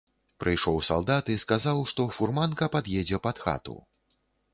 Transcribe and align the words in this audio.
Прыйшоў 0.43 0.77
салдат 0.87 1.29
і 1.33 1.35
сказаў, 1.43 1.81
што 1.91 2.05
фурманка 2.15 2.69
пад'едзе 2.77 3.21
пад 3.27 3.35
хату. 3.45 3.77